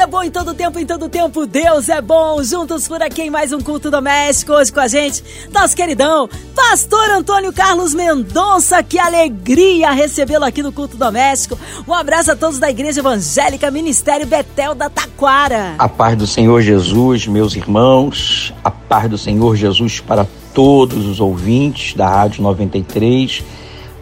É 0.00 0.06
bom 0.06 0.22
em 0.22 0.30
todo 0.30 0.54
tempo, 0.54 0.78
em 0.78 0.86
todo 0.86 1.10
tempo 1.10 1.44
Deus 1.44 1.90
é 1.90 2.00
bom. 2.00 2.42
Juntos 2.42 2.88
por 2.88 3.02
aqui 3.02 3.20
em 3.20 3.28
mais 3.28 3.52
um 3.52 3.60
culto 3.60 3.90
doméstico. 3.90 4.54
Hoje 4.54 4.72
com 4.72 4.80
a 4.80 4.88
gente, 4.88 5.22
nosso 5.52 5.76
queridão, 5.76 6.26
Pastor 6.56 7.10
Antônio 7.10 7.52
Carlos 7.52 7.92
Mendonça. 7.92 8.82
Que 8.82 8.98
alegria 8.98 9.90
recebê-lo 9.90 10.46
aqui 10.46 10.62
no 10.62 10.72
culto 10.72 10.96
doméstico. 10.96 11.58
Um 11.86 11.92
abraço 11.92 12.32
a 12.32 12.36
todos 12.36 12.58
da 12.58 12.70
Igreja 12.70 13.00
Evangélica 13.00 13.70
Ministério 13.70 14.26
Betel 14.26 14.74
da 14.74 14.88
Taquara. 14.88 15.74
A 15.78 15.86
paz 15.86 16.16
do 16.16 16.26
Senhor 16.26 16.62
Jesus, 16.62 17.26
meus 17.26 17.54
irmãos. 17.54 18.54
A 18.64 18.70
paz 18.70 19.06
do 19.06 19.18
Senhor 19.18 19.54
Jesus 19.54 20.00
para 20.00 20.26
todos 20.54 21.04
os 21.04 21.20
ouvintes 21.20 21.92
da 21.92 22.08
Rádio 22.08 22.42
93. 22.42 23.44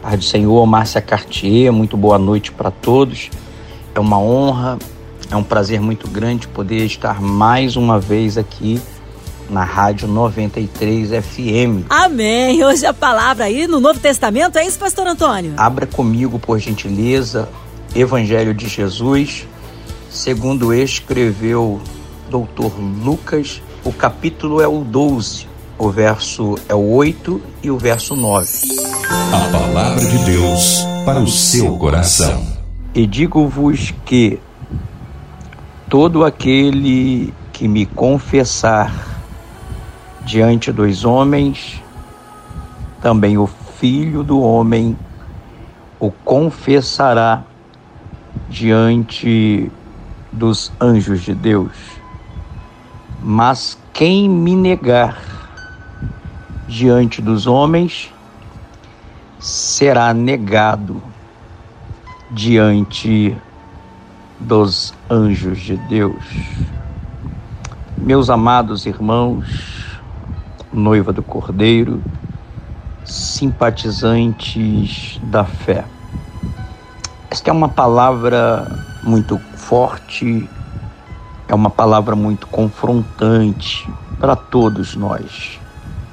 Paz 0.01 0.17
do 0.17 0.23
Senhor, 0.23 0.65
Márcia 0.65 1.01
Cartier. 1.01 1.73
Muito 1.73 1.97
boa 1.97 2.17
noite 2.17 2.53
para 2.53 2.71
todos. 2.71 3.29
É 3.93 3.99
uma 3.99 4.17
honra 4.17 4.79
é 5.31 5.35
um 5.35 5.43
prazer 5.43 5.79
muito 5.79 6.07
grande 6.07 6.47
poder 6.47 6.85
estar 6.85 7.21
mais 7.21 7.75
uma 7.75 7.99
vez 7.99 8.37
aqui 8.37 8.81
na 9.49 9.63
Rádio 9.63 10.07
93 10.07 11.09
FM. 11.09 11.85
Amém. 11.89 12.63
Hoje 12.63 12.85
a 12.85 12.93
palavra 12.93 13.45
aí 13.45 13.67
no 13.67 13.79
Novo 13.79 13.99
Testamento, 13.99 14.57
é 14.57 14.65
isso, 14.65 14.77
Pastor 14.77 15.07
Antônio? 15.07 15.53
Abra 15.57 15.85
comigo, 15.85 16.39
por 16.39 16.59
gentileza, 16.59 17.49
Evangelho 17.95 18.53
de 18.53 18.67
Jesus, 18.67 19.47
segundo 20.09 20.73
escreveu 20.73 21.81
Doutor 22.29 22.73
Lucas. 22.79 23.61
O 23.83 23.91
capítulo 23.91 24.61
é 24.61 24.67
o 24.67 24.83
12, 24.83 25.47
o 25.77 25.89
verso 25.89 26.55
é 26.67 26.75
o 26.75 26.91
8 26.91 27.41
e 27.63 27.71
o 27.71 27.77
verso 27.77 28.15
9. 28.15 28.47
A 29.31 29.51
palavra 29.51 30.05
de 30.05 30.17
Deus 30.25 30.83
para 31.05 31.19
o 31.19 31.27
seu 31.27 31.75
coração. 31.77 32.45
E 32.93 33.07
digo-vos 33.07 33.93
que 34.05 34.39
todo 35.89 36.23
aquele 36.23 37.33
que 37.51 37.67
me 37.67 37.85
confessar 37.85 38.93
diante 40.23 40.71
dos 40.71 41.03
homens, 41.03 41.81
também 43.01 43.39
o 43.39 43.47
Filho 43.47 44.23
do 44.23 44.39
Homem 44.39 44.95
o 45.99 46.11
confessará 46.11 47.43
diante 48.47 49.71
dos 50.31 50.71
anjos 50.79 51.23
de 51.23 51.33
Deus. 51.33 51.71
Mas 53.21 53.77
quem 53.91 54.29
me 54.29 54.55
negar 54.55 55.17
diante 56.67 57.19
dos 57.19 57.47
homens 57.47 58.13
será 59.39 60.13
negado 60.13 61.01
diante 62.31 63.35
dos 64.39 64.93
anjos 65.09 65.59
de 65.59 65.75
Deus. 65.75 66.23
Meus 67.97 68.29
amados 68.29 68.85
irmãos, 68.85 69.47
noiva 70.71 71.11
do 71.11 71.23
Cordeiro, 71.23 71.99
simpatizantes 73.03 75.19
da 75.23 75.43
fé. 75.43 75.83
Esta 77.31 77.49
é 77.49 77.53
uma 77.53 77.69
palavra 77.69 78.85
muito 79.01 79.39
forte, 79.55 80.47
é 81.47 81.55
uma 81.55 81.71
palavra 81.71 82.15
muito 82.15 82.45
confrontante 82.45 83.89
para 84.19 84.35
todos 84.35 84.95
nós, 84.95 85.59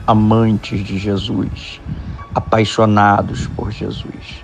amantes 0.07 0.83
de 0.83 0.99
Jesus, 0.99 1.83
apaixonados 2.35 3.47
por 3.49 3.71
Jesus. 3.71 4.43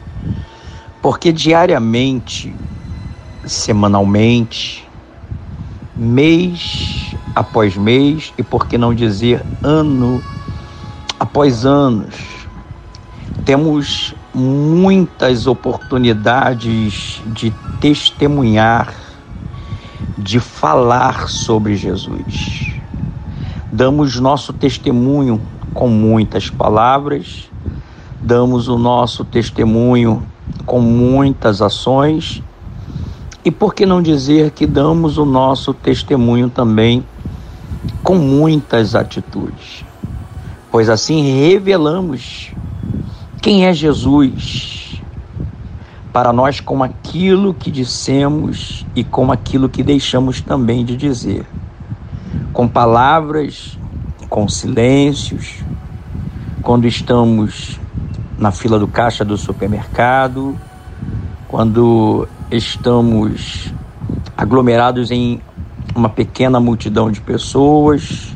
Porque 1.00 1.32
diariamente 1.32 2.54
semanalmente, 3.44 4.88
mês 5.96 7.14
após 7.34 7.76
mês 7.76 8.32
e 8.36 8.42
por 8.42 8.66
que 8.66 8.76
não 8.76 8.94
dizer 8.94 9.44
ano 9.62 10.22
após 11.18 11.64
anos. 11.64 12.14
Temos 13.44 14.14
muitas 14.34 15.46
oportunidades 15.46 17.22
de 17.26 17.50
testemunhar, 17.80 18.94
de 20.16 20.40
falar 20.40 21.28
sobre 21.28 21.76
Jesus. 21.76 22.72
Damos 23.72 24.18
nosso 24.20 24.52
testemunho 24.52 25.40
com 25.74 25.88
muitas 25.88 26.50
palavras, 26.50 27.50
damos 28.20 28.68
o 28.68 28.78
nosso 28.78 29.24
testemunho 29.24 30.22
com 30.66 30.80
muitas 30.80 31.62
ações 31.62 32.42
e 33.44 33.50
por 33.50 33.74
que 33.74 33.84
não 33.84 34.00
dizer 34.00 34.52
que 34.52 34.66
damos 34.66 35.18
o 35.18 35.24
nosso 35.24 35.74
testemunho 35.74 36.48
também 36.48 37.04
com 38.02 38.14
muitas 38.14 38.94
atitudes? 38.94 39.84
Pois 40.70 40.88
assim 40.88 41.22
revelamos 41.22 42.52
quem 43.40 43.66
é 43.66 43.72
Jesus 43.72 45.00
para 46.12 46.32
nós 46.32 46.60
com 46.60 46.84
aquilo 46.84 47.52
que 47.54 47.70
dissemos 47.70 48.86
e 48.94 49.02
com 49.02 49.32
aquilo 49.32 49.68
que 49.68 49.82
deixamos 49.82 50.40
também 50.40 50.84
de 50.84 50.96
dizer. 50.96 51.44
Com 52.52 52.68
palavras, 52.68 53.78
com 54.28 54.46
silêncios, 54.46 55.64
quando 56.62 56.86
estamos 56.86 57.80
na 58.38 58.52
fila 58.52 58.78
do 58.78 58.86
caixa 58.86 59.24
do 59.24 59.36
supermercado, 59.36 60.56
quando 61.52 62.26
estamos 62.50 63.74
aglomerados 64.34 65.10
em 65.10 65.38
uma 65.94 66.08
pequena 66.08 66.58
multidão 66.58 67.10
de 67.10 67.20
pessoas, 67.20 68.34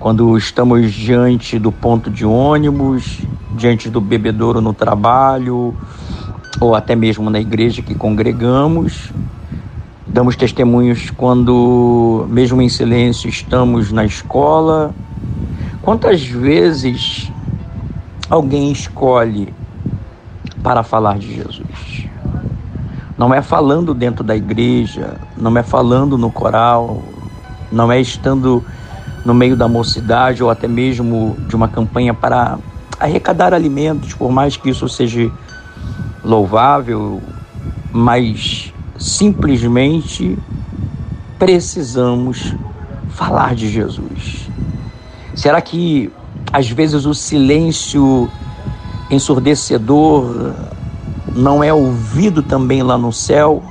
quando 0.00 0.36
estamos 0.36 0.92
diante 0.92 1.56
do 1.56 1.70
ponto 1.70 2.10
de 2.10 2.26
ônibus, 2.26 3.20
diante 3.56 3.88
do 3.88 4.00
bebedouro 4.00 4.60
no 4.60 4.72
trabalho, 4.72 5.72
ou 6.60 6.74
até 6.74 6.96
mesmo 6.96 7.30
na 7.30 7.38
igreja 7.38 7.80
que 7.80 7.94
congregamos. 7.94 9.12
Damos 10.04 10.34
testemunhos 10.34 11.10
quando, 11.10 12.26
mesmo 12.28 12.60
em 12.60 12.68
silêncio, 12.68 13.30
estamos 13.30 13.92
na 13.92 14.04
escola. 14.04 14.92
Quantas 15.80 16.24
vezes 16.26 17.30
alguém 18.28 18.72
escolhe 18.72 19.54
para 20.64 20.82
falar 20.82 21.18
de 21.18 21.34
Jesus? 21.34 22.08
Não 23.16 23.32
é 23.32 23.42
falando 23.42 23.92
dentro 23.94 24.24
da 24.24 24.34
igreja, 24.34 25.18
não 25.36 25.56
é 25.56 25.62
falando 25.62 26.16
no 26.18 26.32
coral, 26.32 27.02
não 27.70 27.92
é 27.92 28.00
estando 28.00 28.64
no 29.24 29.34
meio 29.34 29.56
da 29.56 29.68
mocidade 29.68 30.42
ou 30.42 30.50
até 30.50 30.66
mesmo 30.66 31.36
de 31.46 31.54
uma 31.54 31.68
campanha 31.68 32.14
para 32.14 32.58
arrecadar 32.98 33.52
alimentos, 33.52 34.14
por 34.14 34.32
mais 34.32 34.56
que 34.56 34.70
isso 34.70 34.88
seja 34.88 35.30
louvável, 36.24 37.22
mas 37.92 38.72
simplesmente 38.98 40.38
precisamos 41.38 42.54
falar 43.10 43.54
de 43.54 43.70
Jesus. 43.70 44.48
Será 45.34 45.60
que 45.60 46.10
às 46.52 46.70
vezes 46.70 47.04
o 47.04 47.14
silêncio 47.14 48.30
ensurdecedor 49.14 50.52
não 51.34 51.62
é 51.62 51.72
ouvido 51.72 52.42
também 52.42 52.82
lá 52.82 52.98
no 52.98 53.12
céu. 53.12 53.62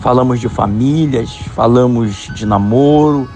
Falamos 0.00 0.40
de 0.40 0.48
famílias, 0.48 1.36
falamos 1.54 2.28
de 2.34 2.46
namoro, 2.46 3.28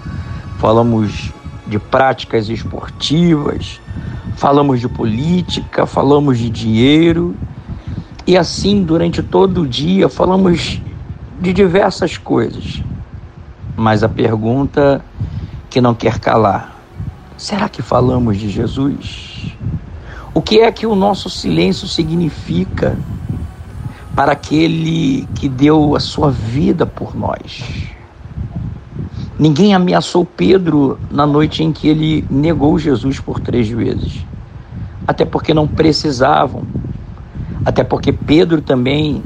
falamos 0.57 1.31
de 1.67 1.77
práticas 1.79 2.49
esportivas, 2.49 3.81
falamos 4.37 4.79
de 4.79 4.87
política, 4.87 5.85
falamos 5.85 6.37
de 6.37 6.49
dinheiro. 6.49 7.35
E 8.25 8.37
assim, 8.37 8.83
durante 8.83 9.21
todo 9.21 9.61
o 9.61 9.67
dia, 9.67 10.07
falamos 10.07 10.81
de 11.41 11.51
diversas 11.51 12.17
coisas. 12.17 12.81
Mas 13.75 14.03
a 14.03 14.09
pergunta 14.09 15.03
que 15.69 15.81
não 15.81 15.93
quer 15.93 16.19
calar: 16.19 16.77
será 17.37 17.67
que 17.67 17.81
falamos 17.81 18.37
de 18.37 18.49
Jesus? 18.49 19.53
O 20.35 20.41
que 20.41 20.61
é 20.61 20.71
que 20.71 20.87
o 20.87 20.95
nosso 20.95 21.29
silêncio 21.29 21.87
significa 21.87 22.97
para 24.15 24.31
aquele 24.31 25.27
que 25.35 25.47
deu 25.47 25.95
a 25.95 25.99
sua 25.99 26.31
vida 26.31 26.87
por 26.87 27.15
nós? 27.15 27.63
Ninguém 29.37 29.75
ameaçou 29.75 30.25
Pedro 30.25 30.99
na 31.11 31.27
noite 31.27 31.63
em 31.63 31.71
que 31.71 31.87
ele 31.87 32.25
negou 32.31 32.79
Jesus 32.79 33.19
por 33.19 33.39
três 33.39 33.69
vezes. 33.69 34.25
Até 35.07 35.23
porque 35.23 35.53
não 35.53 35.67
precisavam. 35.67 36.63
Até 37.63 37.83
porque 37.83 38.11
Pedro 38.11 38.59
também 38.59 39.21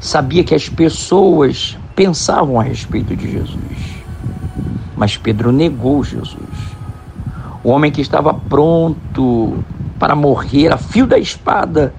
sabia 0.00 0.42
que 0.42 0.54
as 0.54 0.66
pessoas 0.66 1.76
pensavam 1.94 2.58
a 2.58 2.62
respeito 2.62 3.14
de 3.14 3.30
Jesus. 3.30 3.58
Mas 4.96 5.14
Pedro 5.18 5.52
negou 5.52 6.02
Jesus. 6.02 6.38
O 7.62 7.68
homem 7.68 7.92
que 7.92 8.00
estava 8.00 8.32
pronto 8.32 9.62
para 9.98 10.14
morrer 10.14 10.72
a 10.72 10.76
fio 10.76 11.06
da 11.06 11.18
espada 11.18 11.94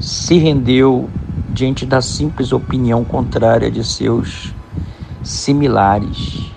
se 0.00 0.36
rendeu 0.38 1.08
diante 1.48 1.86
da 1.86 2.02
simples 2.02 2.52
opinião 2.52 3.04
contrária 3.04 3.70
de 3.70 3.84
seus 3.84 4.52
similares. 5.22 6.50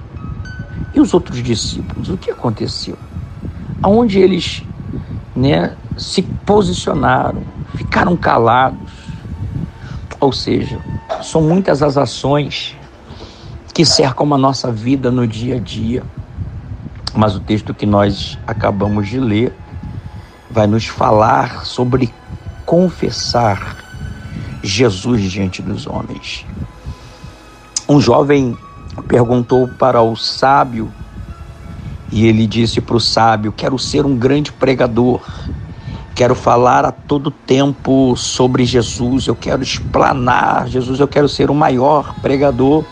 E 0.94 1.00
os 1.00 1.14
outros 1.14 1.42
discípulos, 1.44 2.10
o 2.10 2.18
que 2.18 2.32
aconteceu? 2.32 2.98
Aonde 3.82 4.20
eles 4.20 4.64
né, 5.36 5.76
se 5.96 6.24
posicionaram, 6.24 7.44
ficaram 7.76 8.18
calados. 8.18 8.92
Ou 10.20 10.32
seja, 10.32 10.80
são 11.22 11.42
muitas 11.42 11.84
as 11.84 11.96
ações 11.96 12.76
que 13.74 13.86
cercam 13.86 14.34
a 14.34 14.38
nossa 14.38 14.72
vida 14.72 15.12
no 15.12 15.28
dia 15.28 15.58
a 15.58 15.60
dia. 15.60 16.02
Mas 17.14 17.36
o 17.36 17.40
texto 17.40 17.74
que 17.74 17.86
nós 17.86 18.38
acabamos 18.48 19.08
de 19.08 19.20
ler 19.20 19.54
vai 20.50 20.68
nos 20.68 20.86
falar 20.86 21.66
sobre 21.66 22.14
confessar 22.66 23.78
Jesus 24.64 25.32
diante 25.32 25.62
dos 25.62 25.88
homens. 25.88 26.46
Um 27.88 28.02
jovem 28.02 28.58
perguntou 29.08 29.68
para 29.68 30.02
o 30.02 30.16
sábio 30.16 30.92
e 32.12 32.26
ele 32.26 32.48
disse 32.48 32.82
para 32.82 32.96
o 32.96 33.00
sábio: 33.00 33.52
Quero 33.52 33.78
ser 33.78 34.06
um 34.06 34.18
grande 34.18 34.52
pregador, 34.52 35.22
quero 36.16 36.36
falar 36.36 36.84
a 36.86 36.92
todo 36.92 37.32
tempo 37.32 38.16
sobre 38.16 38.66
Jesus, 38.66 39.28
eu 39.28 39.36
quero 39.36 39.62
explanar 39.62 40.68
Jesus, 40.68 41.00
eu 41.00 41.08
quero 41.08 41.30
ser 41.30 41.50
o 41.50 41.56
maior 41.56 42.14
pregador. 42.22 42.84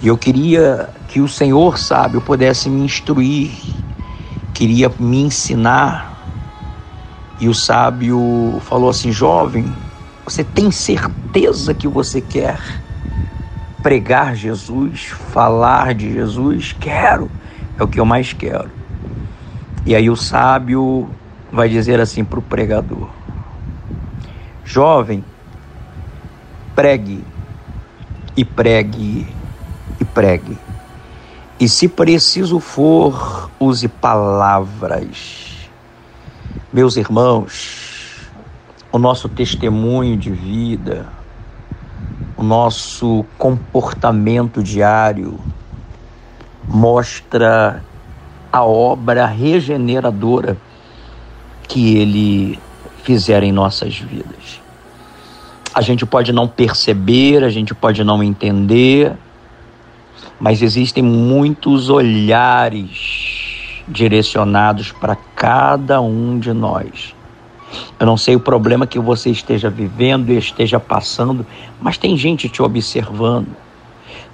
E 0.00 0.06
eu 0.06 0.16
queria 0.16 0.90
que 1.08 1.20
o 1.20 1.28
Senhor 1.28 1.76
sábio 1.78 2.20
pudesse 2.20 2.68
me 2.68 2.84
instruir, 2.84 3.50
queria 4.54 4.90
me 4.98 5.22
ensinar. 5.22 6.07
E 7.40 7.48
o 7.48 7.54
sábio 7.54 8.60
falou 8.62 8.90
assim: 8.90 9.12
Jovem, 9.12 9.72
você 10.24 10.42
tem 10.42 10.70
certeza 10.70 11.72
que 11.72 11.86
você 11.86 12.20
quer 12.20 12.58
pregar 13.82 14.34
Jesus, 14.34 15.06
falar 15.06 15.94
de 15.94 16.12
Jesus? 16.12 16.74
Quero 16.78 17.30
é 17.78 17.82
o 17.82 17.88
que 17.88 18.00
eu 18.00 18.04
mais 18.04 18.32
quero. 18.32 18.70
E 19.86 19.94
aí 19.94 20.10
o 20.10 20.16
sábio 20.16 21.08
vai 21.50 21.68
dizer 21.68 22.00
assim 22.00 22.24
para 22.24 22.38
o 22.38 22.42
pregador: 22.42 23.08
Jovem, 24.64 25.24
pregue 26.74 27.24
e 28.36 28.44
pregue 28.44 29.26
e 30.00 30.04
pregue. 30.04 30.58
E 31.60 31.68
se 31.68 31.88
preciso 31.88 32.60
for, 32.60 33.50
use 33.58 33.88
palavras. 33.88 35.47
Meus 36.70 36.98
irmãos, 36.98 38.28
o 38.92 38.98
nosso 38.98 39.26
testemunho 39.26 40.18
de 40.18 40.30
vida, 40.30 41.06
o 42.36 42.42
nosso 42.42 43.24
comportamento 43.38 44.62
diário, 44.62 45.40
mostra 46.68 47.82
a 48.52 48.62
obra 48.62 49.24
regeneradora 49.24 50.58
que 51.66 51.96
ele 51.96 52.58
fizer 53.02 53.42
em 53.42 53.50
nossas 53.50 53.96
vidas. 53.96 54.60
A 55.72 55.80
gente 55.80 56.04
pode 56.04 56.34
não 56.34 56.46
perceber, 56.46 57.44
a 57.44 57.48
gente 57.48 57.74
pode 57.74 58.04
não 58.04 58.22
entender, 58.22 59.14
mas 60.38 60.60
existem 60.60 61.02
muitos 61.02 61.88
olhares 61.88 63.37
direcionados 63.88 64.92
para 64.92 65.16
cada 65.34 66.00
um 66.00 66.38
de 66.38 66.52
nós. 66.52 67.14
Eu 67.98 68.06
não 68.06 68.16
sei 68.16 68.36
o 68.36 68.40
problema 68.40 68.86
que 68.86 68.98
você 68.98 69.30
esteja 69.30 69.68
vivendo 69.68 70.30
e 70.30 70.38
esteja 70.38 70.80
passando, 70.80 71.46
mas 71.80 71.98
tem 71.98 72.16
gente 72.16 72.48
te 72.48 72.62
observando 72.62 73.48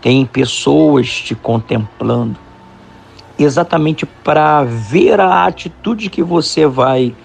tem 0.04 0.26
pessoas 0.26 1.08
te 1.08 1.34
contemplando, 1.34 2.36
exatamente 3.38 4.04
para 4.04 4.62
ver 4.62 5.18
a 5.18 5.46
atitude 5.46 6.10
que 6.10 6.22
você 6.22 6.66
vai 6.66 7.16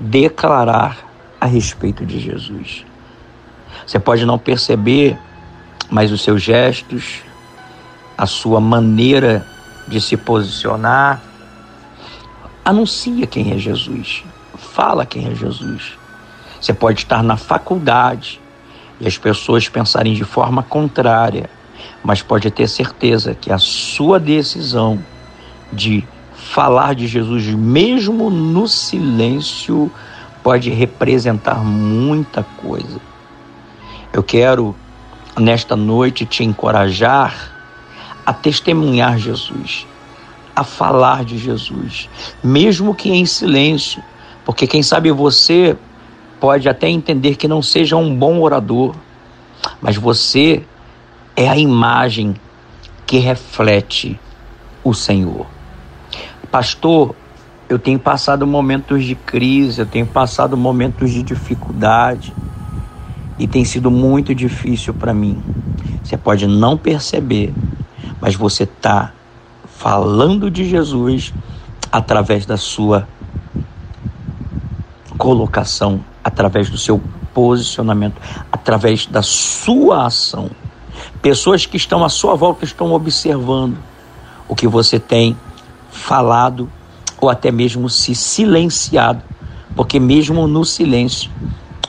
declarar 0.00 0.96
a 1.38 1.44
respeito 1.44 2.06
de 2.06 2.18
Jesus. 2.18 2.86
Você 3.86 3.98
pode 3.98 4.24
não 4.24 4.38
perceber, 4.38 5.18
mas 5.90 6.10
os 6.10 6.22
seus 6.22 6.40
gestos, 6.40 7.22
a 8.16 8.24
sua 8.24 8.62
maneira 8.62 9.46
de 9.86 10.00
se 10.00 10.16
posicionar, 10.16 11.20
anuncia 12.64 13.26
quem 13.26 13.52
é 13.52 13.58
Jesus, 13.58 14.24
fala 14.54 15.06
quem 15.06 15.26
é 15.26 15.34
Jesus. 15.34 15.98
Você 16.60 16.72
pode 16.72 17.00
estar 17.00 17.22
na 17.22 17.36
faculdade 17.36 18.40
e 19.00 19.06
as 19.06 19.18
pessoas 19.18 19.68
pensarem 19.68 20.14
de 20.14 20.24
forma 20.24 20.62
contrária 20.62 21.50
mas 22.02 22.22
pode 22.22 22.50
ter 22.50 22.68
certeza 22.68 23.34
que 23.34 23.52
a 23.52 23.58
sua 23.58 24.18
decisão 24.18 24.98
de 25.72 26.04
falar 26.34 26.94
de 26.94 27.06
Jesus, 27.06 27.46
mesmo 27.46 28.28
no 28.28 28.66
silêncio, 28.66 29.90
pode 30.42 30.70
representar 30.70 31.64
muita 31.64 32.42
coisa. 32.42 33.00
Eu 34.12 34.22
quero, 34.22 34.74
nesta 35.38 35.76
noite, 35.76 36.26
te 36.26 36.42
encorajar 36.42 37.52
a 38.26 38.32
testemunhar 38.32 39.18
Jesus, 39.18 39.86
a 40.54 40.64
falar 40.64 41.24
de 41.24 41.38
Jesus, 41.38 42.08
mesmo 42.42 42.94
que 42.94 43.10
em 43.10 43.24
silêncio, 43.24 44.02
porque 44.44 44.66
quem 44.66 44.82
sabe 44.82 45.10
você 45.10 45.76
pode 46.40 46.68
até 46.68 46.88
entender 46.88 47.36
que 47.36 47.48
não 47.48 47.62
seja 47.62 47.96
um 47.96 48.14
bom 48.14 48.40
orador, 48.40 48.94
mas 49.80 49.96
você 49.96 50.62
é 51.36 51.48
a 51.48 51.56
imagem 51.56 52.34
que 53.06 53.18
reflete 53.18 54.18
o 54.82 54.92
Senhor. 54.92 55.46
Pastor, 56.50 57.14
eu 57.68 57.78
tenho 57.78 57.98
passado 57.98 58.46
momentos 58.46 59.04
de 59.04 59.14
crise, 59.14 59.80
eu 59.80 59.86
tenho 59.86 60.06
passado 60.06 60.56
momentos 60.56 61.10
de 61.10 61.22
dificuldade 61.22 62.34
e 63.38 63.46
tem 63.46 63.64
sido 63.64 63.90
muito 63.90 64.34
difícil 64.34 64.92
para 64.92 65.14
mim. 65.14 65.42
Você 66.02 66.16
pode 66.16 66.46
não 66.46 66.76
perceber, 66.76 67.54
mas 68.20 68.34
você 68.34 68.64
está 68.64 69.12
falando 69.82 70.48
de 70.48 70.64
Jesus 70.64 71.34
através 71.90 72.46
da 72.46 72.56
sua 72.56 73.08
colocação, 75.18 76.04
através 76.22 76.70
do 76.70 76.78
seu 76.78 77.02
posicionamento, 77.34 78.14
através 78.52 79.06
da 79.06 79.22
sua 79.22 80.06
ação. 80.06 80.48
Pessoas 81.20 81.66
que 81.66 81.76
estão 81.76 82.04
à 82.04 82.08
sua 82.08 82.36
volta 82.36 82.64
estão 82.64 82.92
observando 82.92 83.76
o 84.48 84.54
que 84.54 84.68
você 84.68 85.00
tem 85.00 85.36
falado 85.90 86.70
ou 87.20 87.28
até 87.28 87.50
mesmo 87.50 87.90
se 87.90 88.14
silenciado, 88.14 89.24
porque 89.74 89.98
mesmo 89.98 90.46
no 90.46 90.64
silêncio 90.64 91.28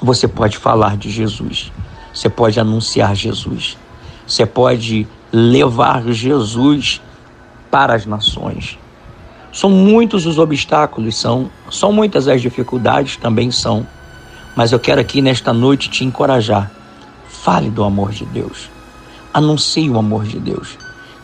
você 0.02 0.28
pode 0.28 0.58
falar 0.58 0.98
de 0.98 1.12
Jesus, 1.12 1.72
você 2.12 2.28
pode 2.28 2.60
anunciar 2.60 3.16
Jesus, 3.16 3.78
você 4.26 4.48
pode 4.48 5.08
levar 5.32 6.12
Jesus 6.12 7.00
para 7.74 7.96
as 7.96 8.06
nações. 8.06 8.78
São 9.52 9.68
muitos 9.68 10.28
os 10.28 10.38
obstáculos, 10.38 11.16
são, 11.16 11.50
são 11.72 11.92
muitas 11.92 12.28
as 12.28 12.40
dificuldades, 12.40 13.18
também 13.18 13.50
são. 13.50 13.88
Mas 14.56 14.72
eu 14.72 14.80
quero 14.80 15.02
aqui 15.02 15.24
nesta 15.24 15.52
noite 15.52 15.90
te 15.90 16.06
encorajar. 16.06 16.70
Fale 17.28 17.72
do 17.72 17.84
amor 17.84 18.12
de 18.12 18.26
Deus. 18.26 18.70
Anuncie 19.34 19.90
o 19.90 19.98
amor 19.98 20.24
de 20.26 20.38
Deus. 20.38 20.78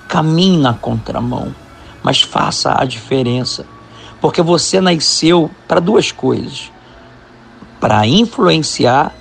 Caminhe 0.07 0.57
na 0.57 0.73
contramão, 0.73 1.53
mas 2.01 2.23
faça 2.23 2.73
a 2.75 2.83
diferença. 2.83 3.63
Porque 4.19 4.41
você 4.41 4.81
nasceu 4.81 5.51
para 5.67 5.79
duas 5.79 6.11
coisas: 6.11 6.71
para 7.79 8.07
influenciar 8.07 9.15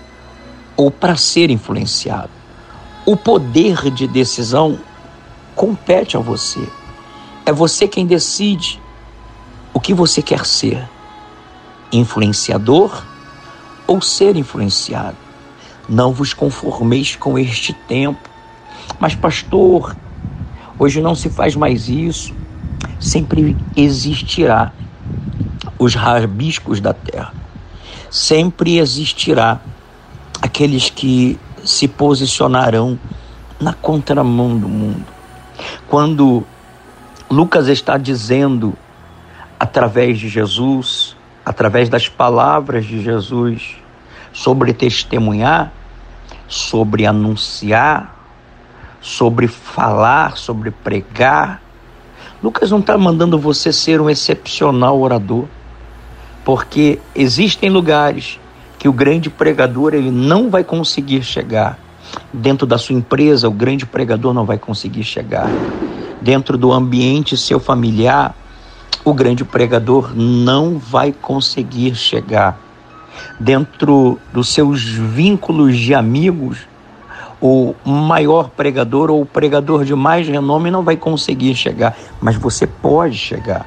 ou 0.75 0.91
para 0.91 1.15
ser 1.15 1.51
influenciado. 1.51 2.31
O 3.05 3.19
poder 3.19 3.91
de 3.91 4.07
decisão 4.07 4.79
compete 5.55 6.17
a 6.17 6.21
você. 6.21 6.67
É 7.49 7.53
você 7.53 7.89
quem 7.89 8.05
decide 8.05 8.79
o 9.73 9.81
que 9.81 9.95
você 9.95 10.21
quer 10.21 10.45
ser: 10.45 10.87
influenciador 11.91 13.03
ou 13.87 14.03
ser 14.03 14.37
influenciado. 14.37 15.17
Não 15.89 16.13
vos 16.13 16.35
conformeis 16.35 17.17
com 17.17 17.39
este 17.39 17.73
tempo, 17.73 18.29
mas, 19.01 19.15
pastor, 19.15 19.97
hoje 20.79 21.01
não 21.01 21.15
se 21.15 21.31
faz 21.31 21.57
mais 21.57 21.89
isso. 21.89 22.35
Sempre 23.01 23.57
existirá 23.75 24.71
os 25.79 25.95
rabiscos 25.95 26.83
da 26.83 26.93
terra. 26.93 27.33
Sempre 28.11 28.77
existirá 28.77 29.59
aqueles 30.43 30.91
que 30.91 31.41
se 31.65 31.89
posicionarão 31.89 32.99
na 33.59 33.73
contramão 33.73 34.55
do 34.55 34.69
mundo. 34.69 35.07
Quando 35.89 36.45
Lucas 37.31 37.69
está 37.69 37.99
dizendo, 37.99 38.75
através 39.61 40.19
de 40.19 40.31
Jesus, 40.31 41.15
através 41.45 41.91
das 41.91 42.09
palavras 42.09 42.87
de 42.87 43.03
Jesus, 43.03 43.77
sobre 44.33 44.73
testemunhar, 44.73 45.71
sobre 46.47 47.05
anunciar, 47.05 48.17
sobre 48.99 49.47
falar, 49.47 50.39
sobre 50.39 50.71
pregar. 50.71 51.61
Lucas 52.43 52.71
não 52.71 52.79
está 52.79 52.97
mandando 52.97 53.39
você 53.39 53.75
ser 53.75 54.01
um 54.01 54.09
excepcional 54.09 54.99
orador, 54.99 55.45
porque 56.47 56.99
existem 57.15 57.69
lugares 57.69 58.41
que 58.79 58.89
o 58.89 58.93
grande 58.93 59.29
pregador 59.29 59.93
ele 59.93 60.11
não 60.11 60.49
vai 60.49 60.65
conseguir 60.65 61.23
chegar. 61.23 61.79
Dentro 62.33 62.67
da 62.67 62.79
sua 62.79 62.95
empresa, 62.95 63.49
o 63.49 63.53
grande 63.53 63.85
pregador 63.85 64.33
não 64.33 64.47
vai 64.47 64.57
conseguir 64.57 65.05
chegar. 65.05 65.47
Dentro 66.21 66.59
do 66.59 66.73
ambiente 66.73 67.37
seu 67.37 67.61
familiar, 67.61 68.35
o 69.05 69.15
grande 69.15 69.45
pregador 69.45 70.13
não 70.15 70.79
vai 70.79 71.13
conseguir 71.13 71.95
chegar. 71.95 72.59
Dentro 73.39 74.19
dos 74.33 74.49
seus 74.49 74.83
vínculos 74.83 75.77
de 75.77 75.95
amigos, 75.95 76.59
o 77.41 77.75
maior 77.85 78.51
pregador 78.51 79.11
ou 79.11 79.23
o 79.23 79.27
pregador 79.27 79.85
de 79.85 79.95
mais 79.95 80.27
renome 80.27 80.71
não 80.71 80.83
vai 80.83 80.97
conseguir 80.97 81.55
chegar, 81.55 81.97
mas 82.21 82.37
você 82.37 82.67
pode 82.67 83.17
chegar. 83.17 83.67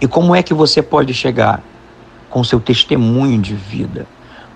E 0.00 0.06
como 0.06 0.34
é 0.34 0.42
que 0.42 0.52
você 0.54 0.82
pode 0.82 1.14
chegar? 1.14 1.62
Com 2.28 2.42
seu 2.42 2.58
testemunho 2.58 3.40
de 3.40 3.54
vida, 3.54 4.06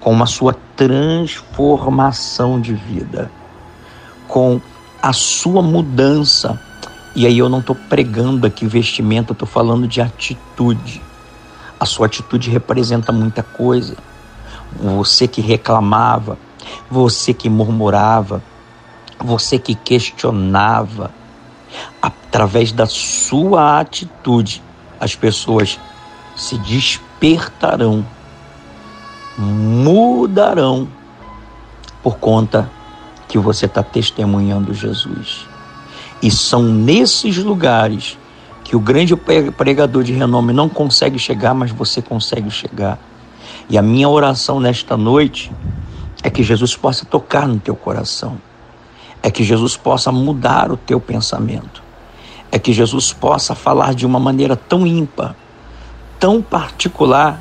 com 0.01 0.21
a 0.21 0.27
sua 0.27 0.57
transformação 0.77 2.61
de 2.61 2.75
vida, 2.75 3.31
com 4.27 4.61
a 5.01 5.13
sua 5.13 5.63
mudança. 5.63 6.61
E 7.15 7.27
aí 7.27 7.39
eu 7.39 7.49
não 7.49 7.61
estou 7.61 7.75
pregando 7.75 8.47
aqui 8.47 8.67
vestimento, 8.67 9.31
eu 9.31 9.35
estou 9.35 9.49
falando 9.49 9.89
de 9.89 10.01
atitude. 10.01 11.03
A 11.81 11.87
sua 11.87 12.07
atitude 12.07 12.51
representa 12.51 13.13
muita 13.13 13.43
coisa. 13.43 13.97
Você 14.81 15.27
que 15.27 15.41
reclamava, 15.41 16.39
você 16.91 17.33
que 17.33 17.49
murmurava, 17.49 18.43
você 19.19 19.59
que 19.59 19.75
questionava, 19.75 21.11
através 22.01 22.73
da 22.73 22.87
sua 22.87 23.81
atitude, 23.81 24.63
as 25.01 25.15
pessoas 25.15 25.79
se 26.37 26.59
despertarão, 26.59 28.05
mudarão 29.37 30.89
por 32.03 32.17
conta 32.19 32.71
que 33.29 33.39
você 33.39 33.67
está 33.67 33.83
testemunhando 33.83 34.73
Jesus. 34.73 35.47
E 36.23 36.31
são 36.31 36.63
nesses 36.63 37.37
lugares 37.39 38.19
que 38.65 38.77
o 38.77 38.81
grande 38.81 39.15
pregador 39.17 40.03
de 40.03 40.13
renome 40.13 40.53
não 40.53 40.69
consegue 40.69 41.19
chegar, 41.19 41.55
mas 41.55 41.71
você 41.71 42.03
consegue 42.03 42.51
chegar. 42.51 42.99
E 43.69 43.79
a 43.79 43.83
minha 43.83 44.09
oração 44.09 44.61
nesta 44.61 44.97
noite 44.97 45.51
é 46.23 46.31
que 46.31 46.43
Jesus 46.43 46.77
possa 46.77 47.05
tocar 47.05 47.47
no 47.47 47.59
teu 47.59 47.77
coração, 47.77 48.39
é 49.23 49.31
que 49.31 49.45
Jesus 49.45 49.77
possa 49.77 50.11
mudar 50.11 50.71
o 50.71 50.77
teu 50.77 51.01
pensamento, 51.01 51.83
é 52.51 52.59
que 52.59 52.73
Jesus 52.73 53.13
possa 53.13 53.55
falar 53.55 53.95
de 53.95 54.05
uma 54.05 54.19
maneira 54.19 54.57
tão 54.57 54.87
ímpar, 54.87 55.35
tão 56.19 56.43
particular, 56.43 57.41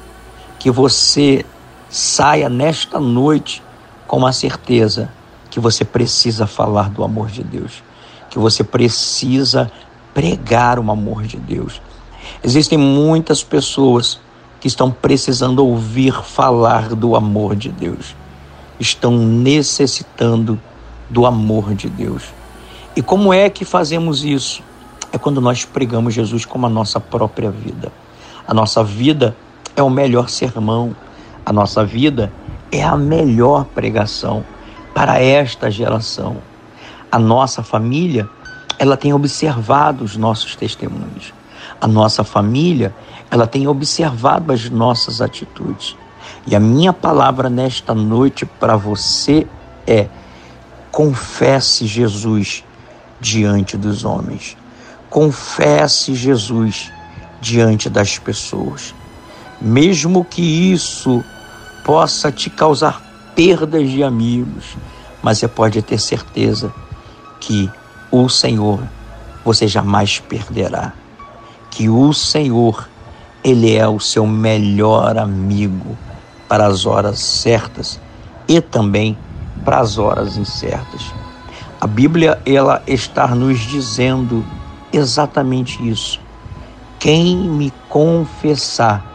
que 0.59 0.71
você 0.71 1.45
saia 1.89 2.49
nesta 2.49 2.99
noite 2.99 3.63
com 4.07 4.25
a 4.25 4.31
certeza 4.31 5.11
que 5.49 5.59
você 5.59 5.85
precisa 5.85 6.45
falar 6.45 6.89
do 6.89 7.03
amor 7.03 7.27
de 7.27 7.43
Deus, 7.43 7.83
que 8.37 8.41
você 8.41 8.63
precisa 8.63 9.71
pregar 10.13 10.77
o 10.77 10.91
amor 10.91 11.23
de 11.23 11.37
Deus. 11.37 11.81
Existem 12.43 12.77
muitas 12.77 13.43
pessoas 13.43 14.19
que 14.59 14.67
estão 14.67 14.91
precisando 14.91 15.65
ouvir 15.65 16.13
falar 16.23 16.89
do 16.89 17.15
amor 17.15 17.55
de 17.55 17.69
Deus 17.69 18.15
estão 18.79 19.17
necessitando 19.17 20.59
do 21.09 21.25
amor 21.25 21.73
de 21.73 21.89
Deus. 21.89 22.25
E 22.95 23.01
como 23.01 23.33
é 23.33 23.49
que 23.49 23.65
fazemos 23.65 24.23
isso? 24.23 24.61
É 25.11 25.17
quando 25.17 25.41
nós 25.41 25.65
pregamos 25.65 26.13
Jesus 26.13 26.45
como 26.45 26.67
a 26.67 26.69
nossa 26.69 26.99
própria 26.99 27.49
vida. 27.49 27.91
A 28.47 28.53
nossa 28.53 28.83
vida 28.83 29.35
é 29.75 29.81
o 29.81 29.89
melhor 29.89 30.29
sermão, 30.29 30.95
a 31.43 31.51
nossa 31.51 31.83
vida 31.83 32.31
é 32.71 32.83
a 32.83 32.95
melhor 32.95 33.65
pregação 33.65 34.43
para 34.93 35.19
esta 35.19 35.71
geração. 35.71 36.37
A 37.11 37.17
nossa 37.17 37.63
família, 37.63 38.29
ela 38.77 38.97
tem 38.97 39.13
observado 39.13 40.03
os 40.03 40.17
nossos 40.17 40.55
testemunhos. 40.55 41.33
A 41.79 41.87
nossa 41.87 42.23
família, 42.23 42.93
ela 43.31 43.47
tem 43.47 43.67
observado 43.67 44.51
as 44.51 44.69
nossas 44.69 45.21
atitudes. 45.21 45.95
E 46.45 46.55
a 46.55 46.59
minha 46.59 46.91
palavra 46.91 47.49
nesta 47.49 47.93
noite 47.93 48.45
para 48.45 48.75
você 48.75 49.47
é: 49.85 50.07
confesse 50.91 51.85
Jesus 51.85 52.63
diante 53.19 53.77
dos 53.77 54.03
homens. 54.03 54.57
Confesse 55.09 56.13
Jesus 56.13 56.91
diante 57.39 57.89
das 57.89 58.19
pessoas. 58.19 58.93
Mesmo 59.61 60.25
que 60.25 60.41
isso 60.41 61.23
possa 61.85 62.31
te 62.31 62.49
causar 62.49 63.01
perdas 63.33 63.89
de 63.89 64.03
amigos, 64.03 64.75
mas 65.21 65.37
você 65.37 65.47
pode 65.47 65.81
ter 65.81 65.97
certeza 65.97 66.73
que 67.39 67.69
o 68.11 68.27
Senhor 68.29 68.81
você 69.43 69.67
jamais 69.67 70.19
perderá. 70.19 70.93
Que 71.71 71.89
o 71.89 72.11
Senhor, 72.13 72.89
ele 73.43 73.75
é 73.75 73.87
o 73.87 73.99
seu 73.99 74.25
melhor 74.25 75.17
amigo 75.17 75.97
para 76.47 76.65
as 76.65 76.85
horas 76.85 77.19
certas 77.19 77.99
e 78.47 78.59
também 78.59 79.17
para 79.63 79.79
as 79.79 79.97
horas 79.97 80.37
incertas. 80.37 81.13
A 81.79 81.87
Bíblia 81.87 82.41
ela 82.45 82.81
está 82.87 83.27
nos 83.27 83.59
dizendo 83.59 84.43
exatamente 84.91 85.87
isso. 85.87 86.19
Quem 86.99 87.37
me 87.37 87.71
confessar 87.87 89.05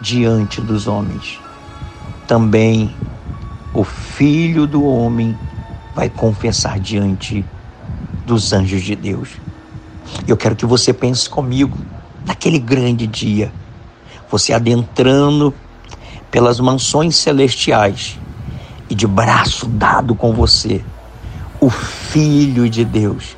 diante 0.00 0.60
dos 0.60 0.86
homens, 0.86 1.40
também 2.26 2.94
o 3.72 3.84
Filho 3.84 4.66
do 4.66 4.84
homem 4.84 5.38
vai 5.94 6.10
confessar 6.10 6.78
diante 6.78 7.44
dos 8.26 8.52
anjos 8.52 8.82
de 8.82 8.94
Deus. 8.94 9.30
Eu 10.26 10.36
quero 10.36 10.56
que 10.56 10.66
você 10.66 10.92
pense 10.92 11.28
comigo 11.28 11.76
naquele 12.26 12.58
grande 12.58 13.06
dia, 13.06 13.52
você 14.30 14.52
adentrando 14.52 15.54
pelas 16.30 16.60
mansões 16.60 17.16
celestiais 17.16 18.18
e 18.88 18.94
de 18.94 19.06
braço 19.06 19.66
dado 19.66 20.14
com 20.14 20.32
você, 20.32 20.82
o 21.60 21.70
Filho 21.70 22.68
de 22.68 22.84
Deus. 22.84 23.36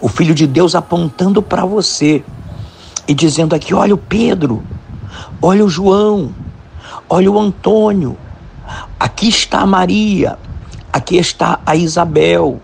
O 0.00 0.08
Filho 0.08 0.34
de 0.34 0.46
Deus 0.46 0.74
apontando 0.74 1.40
para 1.40 1.64
você 1.64 2.22
e 3.06 3.14
dizendo 3.14 3.54
aqui: 3.54 3.72
olha 3.72 3.94
o 3.94 3.98
Pedro, 3.98 4.62
olha 5.40 5.64
o 5.64 5.68
João, 5.68 6.34
olha 7.08 7.30
o 7.30 7.38
Antônio, 7.38 8.16
aqui 8.98 9.28
está 9.28 9.60
a 9.60 9.66
Maria, 9.66 10.38
aqui 10.92 11.16
está 11.16 11.60
a 11.64 11.74
Isabel, 11.76 12.60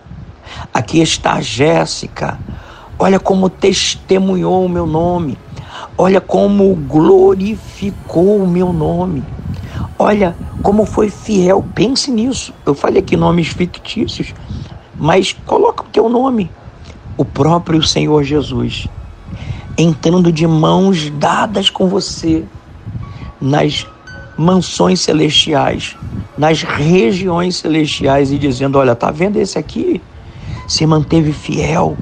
aqui 0.73 1.01
está 1.01 1.33
a 1.33 1.41
Jéssica. 1.41 2.39
Olha 2.97 3.19
como 3.19 3.49
testemunhou 3.49 4.65
o 4.65 4.69
meu 4.69 4.85
nome, 4.85 5.37
olha 5.97 6.21
como 6.21 6.75
glorificou 6.75 8.43
o 8.43 8.47
meu 8.47 8.71
nome. 8.71 9.23
Olha 9.97 10.35
como 10.61 10.85
foi 10.85 11.09
fiel. 11.09 11.63
Pense 11.75 12.11
nisso. 12.11 12.53
Eu 12.65 12.73
falei 12.73 12.99
aqui 12.99 13.15
nomes 13.15 13.47
fictícios, 13.47 14.33
mas 14.95 15.33
coloca 15.45 15.83
o 15.83 15.87
teu 15.87 16.09
nome. 16.09 16.49
O 17.17 17.25
próprio 17.25 17.83
Senhor 17.83 18.23
Jesus 18.23 18.87
entrando 19.77 20.31
de 20.31 20.45
mãos 20.45 21.09
dadas 21.11 21.69
com 21.69 21.87
você 21.87 22.43
nas 23.39 23.87
mansões 24.37 25.01
celestiais, 25.01 25.95
nas 26.37 26.61
regiões 26.61 27.57
celestiais 27.57 28.31
e 28.31 28.37
dizendo: 28.37 28.77
Olha, 28.77 28.95
tá 28.95 29.11
vendo 29.11 29.37
esse 29.37 29.57
aqui? 29.57 30.01
Se 30.71 30.85
manteve 30.85 31.33
fiel. 31.33 31.97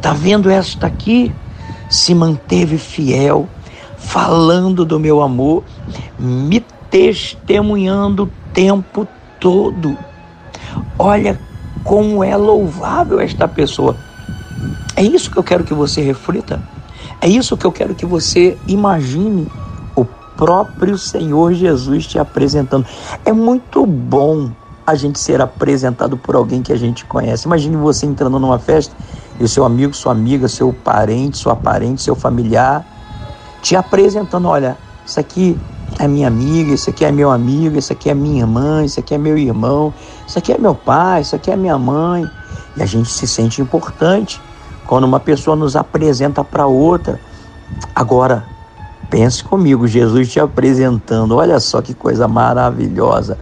Tá 0.00 0.12
vendo 0.12 0.48
esta 0.48 0.86
aqui? 0.86 1.34
Se 1.90 2.14
manteve 2.14 2.78
fiel, 2.78 3.48
falando 3.98 4.84
do 4.84 5.00
meu 5.00 5.20
amor, 5.20 5.64
me 6.16 6.60
testemunhando 6.88 8.22
o 8.22 8.30
tempo 8.54 9.08
todo. 9.40 9.98
Olha 10.96 11.36
como 11.82 12.22
é 12.22 12.36
louvável 12.36 13.18
esta 13.18 13.48
pessoa. 13.48 13.96
É 14.94 15.02
isso 15.02 15.28
que 15.28 15.36
eu 15.36 15.42
quero 15.42 15.64
que 15.64 15.74
você 15.74 16.00
reflita. 16.00 16.62
É 17.20 17.26
isso 17.26 17.56
que 17.56 17.66
eu 17.66 17.72
quero 17.72 17.92
que 17.92 18.06
você 18.06 18.56
imagine 18.68 19.50
o 19.96 20.04
próprio 20.36 20.96
Senhor 20.96 21.54
Jesus 21.54 22.06
te 22.06 22.20
apresentando. 22.20 22.86
É 23.24 23.32
muito 23.32 23.84
bom 23.84 24.52
a 24.86 24.94
gente 24.94 25.18
ser 25.18 25.40
apresentado 25.40 26.16
por 26.16 26.36
alguém 26.36 26.62
que 26.62 26.72
a 26.72 26.76
gente 26.76 27.04
conhece. 27.04 27.46
Imagine 27.46 27.76
você 27.76 28.06
entrando 28.06 28.38
numa 28.38 28.58
festa 28.58 28.94
e 29.38 29.44
o 29.44 29.48
seu 29.48 29.64
amigo, 29.64 29.92
sua 29.94 30.12
amiga, 30.12 30.48
seu 30.48 30.72
parente, 30.72 31.38
sua 31.38 31.56
parente, 31.56 32.02
seu 32.02 32.14
familiar 32.14 32.86
te 33.66 33.74
apresentando: 33.74 34.46
olha, 34.46 34.78
isso 35.04 35.18
aqui 35.18 35.58
é 35.98 36.06
minha 36.06 36.28
amiga, 36.28 36.72
isso 36.72 36.88
aqui 36.88 37.04
é 37.04 37.10
meu 37.10 37.32
amigo, 37.32 37.76
isso 37.76 37.92
aqui 37.92 38.08
é 38.08 38.14
minha 38.14 38.42
irmã, 38.42 38.84
isso 38.84 39.00
aqui 39.00 39.12
é 39.12 39.18
meu 39.18 39.36
irmão, 39.36 39.92
isso 40.24 40.38
aqui 40.38 40.52
é 40.52 40.58
meu 40.58 40.74
pai, 40.74 41.22
isso 41.22 41.34
aqui 41.34 41.50
é 41.50 41.56
minha 41.56 41.76
mãe. 41.76 42.30
E 42.76 42.82
a 42.82 42.86
gente 42.86 43.10
se 43.10 43.26
sente 43.26 43.60
importante 43.60 44.40
quando 44.86 45.02
uma 45.02 45.18
pessoa 45.18 45.56
nos 45.56 45.74
apresenta 45.74 46.44
para 46.44 46.66
outra. 46.66 47.18
Agora, 47.92 48.44
pense 49.10 49.42
comigo, 49.42 49.88
Jesus 49.88 50.30
te 50.30 50.38
apresentando, 50.38 51.34
olha 51.34 51.58
só 51.58 51.82
que 51.82 51.92
coisa 51.92 52.28
maravilhosa. 52.28 53.36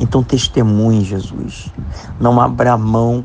Então, 0.00 0.22
testemunhe 0.22 1.04
Jesus. 1.04 1.72
Não 2.18 2.40
abra 2.40 2.76
mão 2.76 3.24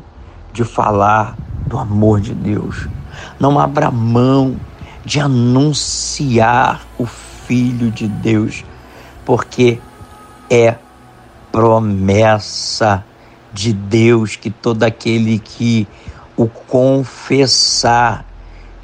de 0.52 0.64
falar 0.64 1.36
do 1.66 1.78
amor 1.78 2.20
de 2.20 2.34
Deus. 2.34 2.88
Não 3.38 3.58
abra 3.58 3.90
mão 3.90 4.56
de 5.04 5.20
anunciar 5.20 6.80
o 6.98 7.06
Filho 7.06 7.90
de 7.90 8.08
Deus, 8.08 8.64
porque 9.24 9.78
é 10.50 10.76
promessa 11.52 13.04
de 13.52 13.72
Deus 13.72 14.34
que 14.34 14.50
todo 14.50 14.82
aquele 14.82 15.38
que 15.38 15.86
o 16.36 16.48
confessar 16.48 18.24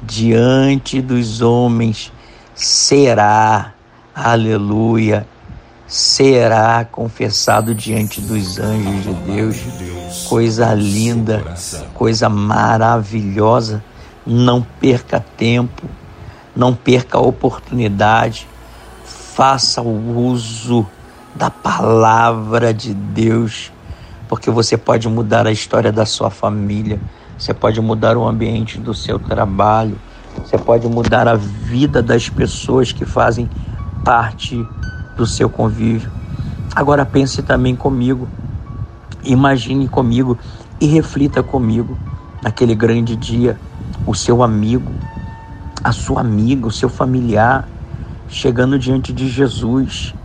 diante 0.01 1.01
dos 1.01 1.41
homens 1.41 2.11
será, 2.55 3.73
aleluia, 4.15 5.27
será 5.91 6.85
confessado 6.89 7.75
diante 7.75 8.21
dos 8.21 8.57
anjos 8.57 9.03
de 9.03 9.13
Deus. 9.13 9.57
Coisa 10.29 10.73
linda, 10.73 11.43
coisa 11.93 12.29
maravilhosa. 12.29 13.83
Não 14.25 14.61
perca 14.61 15.19
tempo, 15.19 15.83
não 16.55 16.73
perca 16.73 17.17
a 17.17 17.21
oportunidade. 17.21 18.47
Faça 19.03 19.81
o 19.81 20.17
uso 20.17 20.87
da 21.35 21.49
palavra 21.49 22.73
de 22.73 22.93
Deus, 22.93 23.69
porque 24.29 24.49
você 24.49 24.77
pode 24.77 25.09
mudar 25.09 25.45
a 25.45 25.51
história 25.51 25.91
da 25.91 26.05
sua 26.05 26.29
família, 26.29 27.01
você 27.37 27.53
pode 27.53 27.81
mudar 27.81 28.15
o 28.15 28.25
ambiente 28.25 28.77
do 28.77 28.93
seu 28.93 29.19
trabalho, 29.19 29.99
você 30.37 30.57
pode 30.57 30.87
mudar 30.87 31.27
a 31.27 31.35
vida 31.35 32.01
das 32.01 32.29
pessoas 32.29 32.93
que 32.93 33.05
fazem 33.05 33.49
parte 34.05 34.65
do 35.21 35.27
seu 35.27 35.47
convívio. 35.47 36.09
Agora 36.75 37.05
pense 37.05 37.43
também 37.43 37.75
comigo, 37.75 38.27
imagine 39.23 39.87
comigo 39.87 40.35
e 40.79 40.87
reflita 40.87 41.43
comigo 41.43 41.95
naquele 42.41 42.73
grande 42.73 43.15
dia, 43.15 43.55
o 44.07 44.15
seu 44.15 44.41
amigo, 44.41 44.91
a 45.83 45.91
sua 45.91 46.21
amiga, 46.21 46.65
o 46.65 46.71
seu 46.71 46.89
familiar 46.89 47.67
chegando 48.27 48.79
diante 48.79 49.13
de 49.13 49.29
Jesus 49.29 50.15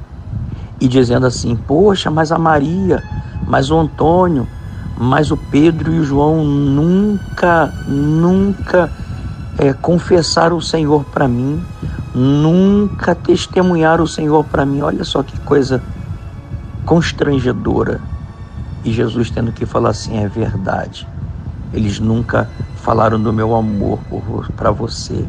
e 0.81 0.89
dizendo 0.89 1.27
assim: 1.27 1.55
Poxa, 1.55 2.11
mas 2.11 2.33
a 2.33 2.39
Maria, 2.39 3.03
mas 3.47 3.71
o 3.71 3.79
Antônio, 3.79 4.49
mas 4.97 5.31
o 5.31 5.37
Pedro 5.37 5.93
e 5.93 5.99
o 5.99 6.05
João 6.05 6.43
nunca, 6.43 7.67
nunca 7.87 8.91
é, 9.59 9.75
confessaram 9.75 10.57
o 10.57 10.63
Senhor 10.63 11.05
para 11.05 11.29
mim, 11.29 11.63
nunca 12.17 13.15
testemunharam 13.15 14.05
o 14.05 14.09
Senhor 14.09 14.43
para 14.45 14.65
mim. 14.65 14.81
Olha 14.81 15.05
só 15.05 15.23
que 15.23 15.39
coisa 15.41 15.83
constrangedora. 16.87 18.01
E 18.83 18.91
Jesus 18.91 19.31
tendo 19.31 19.53
que 19.53 19.67
falar 19.67 19.91
assim: 19.91 20.17
é 20.17 20.27
verdade. 20.27 21.07
Eles 21.75 22.01
nunca 22.01 22.49
falaram 22.77 23.21
do 23.21 23.33
meu 23.33 23.55
amor 23.55 23.99
para 24.57 24.71
você. 24.71 25.27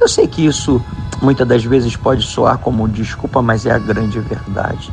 Eu 0.00 0.08
sei 0.08 0.28
que 0.28 0.46
isso 0.46 0.80
muitas 1.20 1.48
das 1.48 1.64
vezes 1.64 1.96
pode 1.96 2.22
soar 2.22 2.58
como 2.58 2.88
desculpa, 2.88 3.42
mas 3.42 3.66
é 3.66 3.72
a 3.72 3.78
grande 3.78 4.20
verdade. 4.20 4.92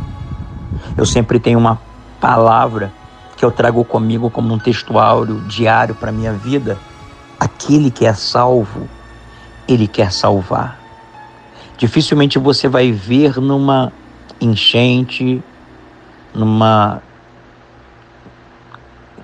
Eu 0.97 1.05
sempre 1.05 1.39
tenho 1.39 1.59
uma 1.59 1.79
palavra 2.19 2.91
que 3.35 3.45
eu 3.45 3.51
trago 3.51 3.83
comigo 3.85 4.31
como 4.31 4.53
um 4.53 4.57
textual 4.57 5.25
diário 5.25 5.93
para 5.93 6.11
minha 6.11 6.33
vida. 6.33 6.77
Aquele 7.39 7.91
que 7.91 8.05
é 8.05 8.13
salvo, 8.13 8.87
ele 9.67 9.87
quer 9.87 10.11
salvar. 10.11 10.86
Dificilmente 11.77 12.39
você 12.39 12.67
vai 12.67 12.91
ver 12.91 13.39
numa 13.39 13.93
enchente, 14.41 15.43
numa 16.33 17.01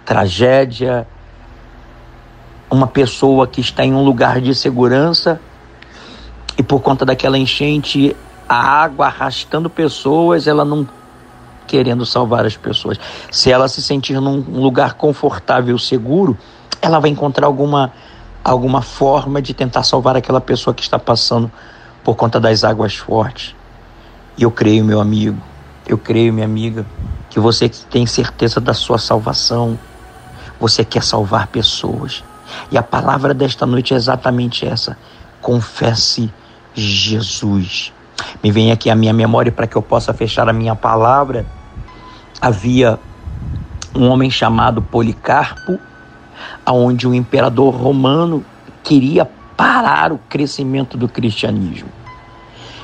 tragédia, 0.05 1.07
uma 2.69 2.87
pessoa 2.87 3.47
que 3.47 3.61
está 3.61 3.83
em 3.83 3.93
um 3.93 4.03
lugar 4.03 4.39
de 4.39 4.53
segurança 4.53 5.39
e 6.57 6.61
por 6.61 6.79
conta 6.81 7.05
daquela 7.05 7.37
enchente, 7.37 8.15
a 8.47 8.55
água 8.55 9.07
arrastando 9.07 9.69
pessoas, 9.69 10.45
ela 10.45 10.63
não 10.63 10.87
querendo 11.65 12.05
salvar 12.05 12.45
as 12.45 12.55
pessoas. 12.55 12.99
Se 13.31 13.51
ela 13.51 13.67
se 13.67 13.81
sentir 13.81 14.19
num 14.19 14.61
lugar 14.61 14.93
confortável, 14.93 15.77
seguro, 15.79 16.37
ela 16.81 16.99
vai 16.99 17.09
encontrar 17.09 17.47
alguma 17.47 17.91
alguma 18.43 18.81
forma 18.81 19.41
de 19.41 19.53
tentar 19.53 19.83
salvar 19.83 20.17
aquela 20.17 20.41
pessoa 20.41 20.73
que 20.73 20.83
está 20.83 20.99
passando 20.99 21.49
por 22.03 22.15
conta 22.15 22.39
das 22.39 22.63
águas 22.63 22.95
fortes. 22.95 23.55
E 24.37 24.43
eu 24.43 24.51
creio, 24.51 24.83
meu 24.83 24.99
amigo, 24.99 25.41
eu 25.87 25.97
creio, 25.97 26.33
minha 26.33 26.45
amiga, 26.45 26.85
que 27.29 27.39
você 27.39 27.69
tem 27.69 28.05
certeza 28.05 28.59
da 28.59 28.73
sua 28.73 28.97
salvação. 28.97 29.77
Você 30.59 30.83
quer 30.83 31.03
salvar 31.03 31.47
pessoas. 31.47 32.23
E 32.71 32.77
a 32.77 32.83
palavra 32.83 33.33
desta 33.33 33.65
noite 33.65 33.93
é 33.93 33.97
exatamente 33.97 34.65
essa: 34.65 34.97
confesse 35.41 36.31
Jesus. 36.73 37.91
Me 38.43 38.51
vem 38.51 38.71
aqui 38.71 38.89
a 38.89 38.95
minha 38.95 39.13
memória 39.13 39.51
para 39.51 39.67
que 39.67 39.75
eu 39.75 39.81
possa 39.81 40.13
fechar 40.13 40.47
a 40.47 40.53
minha 40.53 40.75
palavra. 40.75 41.45
Havia 42.41 42.99
um 43.95 44.07
homem 44.09 44.29
chamado 44.29 44.81
Policarpo, 44.81 45.79
aonde 46.65 47.07
o 47.07 47.13
imperador 47.13 47.73
romano 47.73 48.43
queria 48.83 49.29
parar 49.55 50.11
o 50.11 50.17
crescimento 50.17 50.97
do 50.97 51.07
cristianismo. 51.07 51.89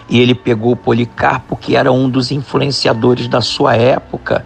E 0.10 0.20
ele 0.20 0.34
pegou 0.34 0.76
Policarpo, 0.76 1.56
que 1.56 1.76
era 1.76 1.92
um 1.92 2.10
dos 2.10 2.32
influenciadores 2.32 3.28
da 3.28 3.42
sua 3.42 3.76
época, 3.76 4.46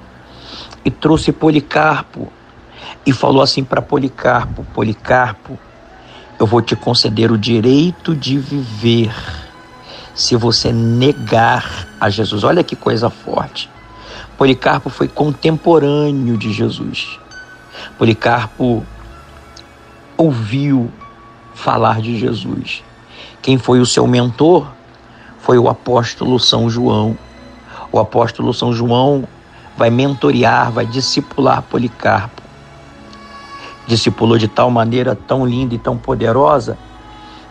e 0.84 0.92
trouxe 0.92 1.32
Policarpo 1.32 2.32
e 3.06 3.14
falou 3.14 3.42
assim 3.42 3.64
para 3.64 3.82
Policarpo: 3.82 4.66
Policarpo, 4.74 5.58
eu 6.40 6.46
vou 6.46 6.62
te 6.62 6.76
conceder 6.76 7.32
o 7.32 7.38
direito 7.38 8.16
de 8.16 8.38
viver 8.38 9.14
se 10.14 10.36
você 10.36 10.72
negar 10.72 11.88
a 12.00 12.10
Jesus. 12.10 12.44
Olha 12.44 12.64
que 12.64 12.76
coisa 12.76 13.10
forte. 13.10 13.70
Policarpo 14.38 14.90
foi 14.90 15.08
contemporâneo 15.08 16.38
de 16.38 16.52
Jesus. 16.52 17.20
Policarpo 17.98 18.86
ouviu 20.18 20.92
falar 21.63 22.02
de 22.02 22.19
Jesus. 22.19 22.84
Quem 23.41 23.58
foi 23.58 23.80
o 23.80 23.86
seu 23.86 24.06
mentor 24.06 24.67
foi 25.39 25.58
o 25.58 25.67
apóstolo 25.69 26.39
São 26.39 26.69
João. 26.69 27.17
O 27.91 27.99
apóstolo 27.99 28.54
São 28.54 28.73
João 28.73 29.28
vai 29.78 29.89
mentorear, 29.89 30.71
vai 30.71 30.86
discipular 30.86 31.62
Policarpo 31.63 32.43
discipulou 33.88 34.38
de 34.38 34.47
tal 34.47 34.69
maneira 34.71 35.15
tão 35.15 35.45
linda 35.45 35.76
e 35.76 35.78
tão 35.78 35.97
poderosa 35.97 36.78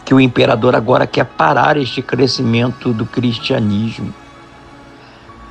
que 0.05 0.14
o 0.14 0.20
imperador 0.20 0.75
agora 0.75 1.07
quer 1.07 1.25
parar 1.25 1.77
este 1.77 2.03
crescimento 2.03 2.92
do 2.92 3.07
cristianismo. 3.07 4.12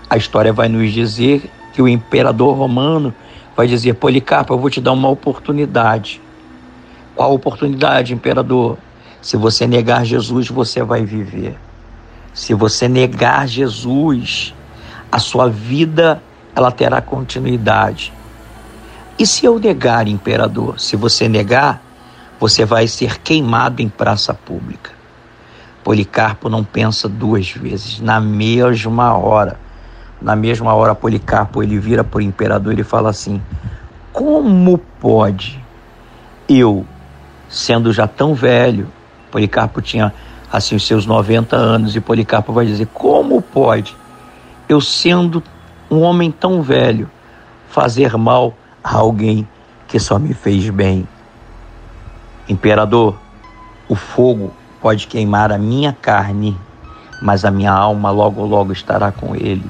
A 0.10 0.18
história 0.18 0.52
vai 0.52 0.68
nos 0.68 0.92
dizer 0.92 1.50
que 1.74 1.82
o 1.82 1.88
imperador 1.88 2.58
romano 2.58 3.14
vai 3.56 3.68
dizer: 3.68 3.94
Policarpo, 3.94 4.54
eu 4.54 4.58
vou 4.58 4.70
te 4.70 4.82
dar 4.82 4.92
uma 4.92 5.08
oportunidade. 5.08 6.22
Qual 7.16 7.34
oportunidade, 7.34 8.14
imperador? 8.14 8.78
Se 9.22 9.38
você 9.38 9.68
negar 9.68 10.06
Jesus, 10.06 10.50
você 10.50 10.82
vai 10.84 11.06
viver. 11.06 11.58
Se 12.34 12.54
você 12.54 12.88
negar 12.88 13.48
Jesus, 13.48 14.54
a 15.12 15.20
sua 15.20 15.50
vida 15.50 16.22
ela 16.56 16.72
terá 16.72 17.02
continuidade. 17.02 18.14
E 19.20 19.26
se 19.26 19.46
eu 19.46 19.60
negar, 19.60 20.08
imperador? 20.08 20.80
Se 20.80 20.96
você 20.96 21.28
negar, 21.28 21.82
você 22.40 22.66
vai 22.66 22.88
ser 22.88 23.20
queimado 23.20 23.82
em 23.82 23.90
praça 23.90 24.34
pública. 24.34 24.92
Policarpo 25.84 26.50
não 26.50 26.64
pensa 26.64 27.08
duas 27.10 27.52
vezes, 27.52 28.00
na 28.00 28.20
mesma 28.20 29.16
hora. 29.16 29.60
Na 30.22 30.36
mesma 30.36 30.74
hora, 30.74 30.96
Policarpo 30.96 31.62
ele 31.62 31.78
vira 31.80 32.04
para 32.04 32.20
o 32.20 32.22
imperador 32.22 32.78
e 32.80 32.84
fala 32.84 33.10
assim: 33.10 33.42
Como 34.14 34.78
pode 34.78 35.60
eu, 36.48 36.86
sendo 37.52 37.94
já 37.94 38.08
tão 38.08 38.34
velho, 38.34 38.88
Policarpo 39.30 39.82
tinha 39.82 40.12
assim 40.52 40.76
os 40.76 40.88
seus 40.88 41.06
90 41.06 41.56
anos, 41.56 41.96
e 41.96 42.02
Policarpo 42.02 42.52
vai 42.52 42.66
dizer: 42.66 42.88
Como 42.88 43.42
pode 43.42 43.96
eu, 44.72 44.80
sendo 44.80 45.44
um 45.90 46.00
homem 46.00 46.32
tão 46.32 46.62
velho, 46.62 47.12
fazer 47.68 48.16
mal 48.16 48.54
a 48.82 48.96
alguém 48.96 49.46
que 49.86 50.00
só 50.00 50.18
me 50.18 50.34
fez 50.34 50.70
bem. 50.70 51.06
Imperador, 52.48 53.20
o 53.90 53.96
fogo 53.96 54.54
pode 54.82 55.08
queimar 55.08 55.52
a 55.52 55.58
minha 55.58 55.92
carne, 55.92 56.58
mas 57.22 57.44
a 57.44 57.52
minha 57.52 57.74
alma 57.74 58.12
logo 58.12 58.46
logo 58.46 58.72
estará 58.72 59.12
com 59.12 59.36
ele. 59.36 59.66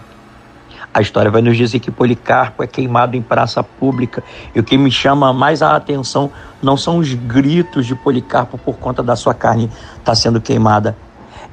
A 0.94 1.00
história 1.00 1.32
vai 1.32 1.42
nos 1.42 1.56
dizer 1.56 1.80
que 1.80 1.90
Policarpo 1.90 2.64
é 2.64 2.68
queimado 2.68 3.16
em 3.16 3.22
praça 3.22 3.64
pública. 3.64 4.22
E 4.54 4.60
o 4.60 4.64
que 4.64 4.78
me 4.78 4.92
chama 4.92 5.32
mais 5.32 5.62
a 5.62 5.76
atenção 5.76 6.30
não 6.62 6.76
são 6.76 6.98
os 6.98 7.14
gritos 7.14 7.86
de 7.86 7.96
Policarpo 7.96 8.58
por 8.58 8.76
conta 8.76 9.02
da 9.02 9.16
sua 9.16 9.34
carne 9.34 9.66
estar 9.66 10.04
tá 10.04 10.16
sendo 10.16 10.42
queimada, 10.42 10.96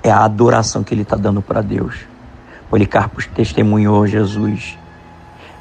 é 0.02 0.10
a 0.10 0.24
adoração 0.24 0.82
que 0.82 0.92
ele 0.92 1.02
está 1.02 1.16
dando 1.16 1.40
para 1.40 1.62
Deus. 1.62 1.94
Policarpo 2.68 3.22
testemunhou 3.28 4.06
Jesus. 4.06 4.76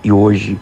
E 0.03 0.11
hoje 0.11 0.59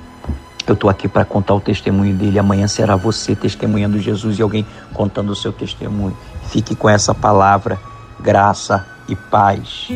eu 0.67 0.73
estou 0.73 0.89
aqui 0.89 1.07
para 1.07 1.23
contar 1.23 1.53
o 1.53 1.61
testemunho 1.61 2.13
dele. 2.13 2.37
Amanhã 2.37 2.67
será 2.67 2.95
você 2.95 3.35
testemunhando 3.35 3.99
Jesus 3.99 4.39
e 4.39 4.41
alguém 4.41 4.65
contando 4.93 5.29
o 5.29 5.35
seu 5.35 5.53
testemunho. 5.53 6.17
Fique 6.49 6.75
com 6.75 6.89
essa 6.89 7.13
palavra, 7.13 7.79
graça 8.19 8.85
e 9.07 9.15
paz. 9.15 9.87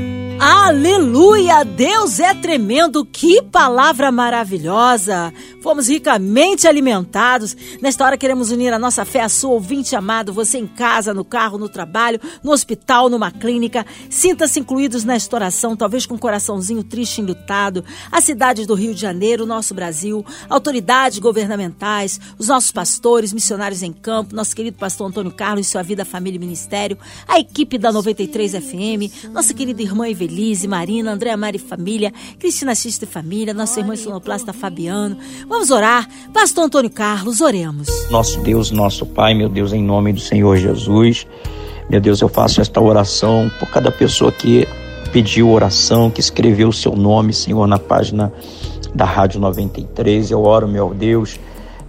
Aleluia! 0.41 1.65
Deus 1.65 2.17
é 2.17 2.33
tremendo! 2.33 3.03
Que 3.03 3.41
palavra 3.41 4.09
maravilhosa! 4.09 5.33
Fomos 5.61 5.89
ricamente 5.89 6.65
alimentados. 6.65 7.57
Nesta 7.81 8.05
hora 8.05 8.17
queremos 8.17 8.49
unir 8.49 8.71
a 8.71 8.79
nossa 8.79 9.03
fé 9.03 9.19
à 9.19 9.27
sua 9.27 9.51
ouvinte 9.51 9.97
amado, 9.97 10.31
você 10.31 10.57
em 10.57 10.65
casa, 10.65 11.13
no 11.13 11.25
carro, 11.25 11.57
no 11.57 11.67
trabalho, 11.67 12.21
no 12.41 12.51
hospital, 12.51 13.09
numa 13.09 13.29
clínica. 13.29 13.85
Sinta-se 14.09 14.61
incluídos 14.61 15.03
nesta 15.03 15.35
oração, 15.35 15.75
talvez 15.75 16.05
com 16.05 16.15
um 16.15 16.17
coraçãozinho 16.17 16.85
triste 16.85 17.17
e 17.17 17.21
enlutado. 17.21 17.83
As 18.09 18.23
cidades 18.23 18.65
do 18.65 18.75
Rio 18.75 18.93
de 18.93 19.01
Janeiro, 19.01 19.45
nosso 19.45 19.73
Brasil, 19.73 20.25
autoridades 20.49 21.19
governamentais, 21.19 22.17
os 22.37 22.47
nossos 22.47 22.71
pastores, 22.71 23.33
missionários 23.33 23.83
em 23.83 23.91
campo, 23.91 24.33
nosso 24.33 24.55
querido 24.55 24.77
pastor 24.77 25.09
Antônio 25.09 25.31
Carlos 25.31 25.67
e 25.67 25.69
sua 25.69 25.83
vida, 25.83 26.05
família 26.05 26.37
e 26.37 26.39
ministério, 26.39 26.97
a 27.27 27.37
equipe 27.37 27.77
da 27.77 27.91
93 27.91 28.53
FM, 28.53 29.29
nossa 29.33 29.53
querida 29.53 29.81
irmã 29.81 30.07
Evelise, 30.29 30.67
Marina, 30.67 31.11
Andréa 31.11 31.35
Mari 31.35 31.57
Família, 31.57 32.13
Cristina 32.37 32.75
Xista 32.75 33.03
e 33.03 33.07
Família, 33.07 33.51
nossa 33.51 33.79
irmã 33.79 33.95
sonoplasta 33.95 34.53
Fabiano. 34.53 35.17
Vamos 35.47 35.71
orar. 35.71 36.07
Pastor 36.31 36.65
Antônio 36.65 36.91
Carlos, 36.91 37.41
oremos. 37.41 37.87
Nosso 38.11 38.39
Deus, 38.41 38.69
nosso 38.69 39.07
Pai, 39.07 39.33
meu 39.33 39.49
Deus, 39.49 39.73
em 39.73 39.83
nome 39.83 40.13
do 40.13 40.19
Senhor 40.19 40.55
Jesus. 40.57 41.25
Meu 41.89 41.99
Deus, 41.99 42.21
eu 42.21 42.29
faço 42.29 42.61
esta 42.61 42.79
oração 42.79 43.51
por 43.59 43.67
cada 43.69 43.91
pessoa 43.91 44.31
que 44.31 44.67
pediu 45.11 45.49
oração, 45.49 46.11
que 46.11 46.19
escreveu 46.19 46.69
o 46.69 46.73
seu 46.73 46.95
nome, 46.95 47.33
Senhor, 47.33 47.65
na 47.65 47.79
página 47.79 48.31
da 48.93 49.05
Rádio 49.05 49.39
93. 49.39 50.29
Eu 50.29 50.43
oro, 50.43 50.67
meu 50.67 50.93
Deus, 50.93 51.39